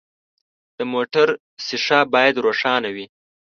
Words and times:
د 0.77 0.79
موټر 0.93 1.27
شیشه 1.65 1.99
باید 2.13 2.35
روښانه 2.45 2.89
وي. 2.95 3.05